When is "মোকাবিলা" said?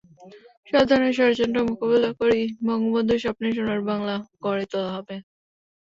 1.69-2.09